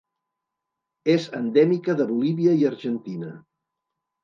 És 1.17 1.27
endèmica 1.41 1.97
de 2.01 2.09
Bolívia 2.15 2.57
i 2.63 2.67
Argentina. 2.73 3.33